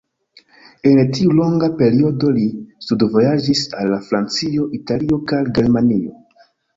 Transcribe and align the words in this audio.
En 0.91 1.09
tiu 1.17 1.33
longa 1.39 1.67
periodo 1.81 2.31
li 2.37 2.45
studvojaĝis 2.85 3.61
al 3.81 3.93
Francio, 4.07 4.65
Italio 4.79 5.21
kaj 5.33 5.43
Germanio. 5.59 6.15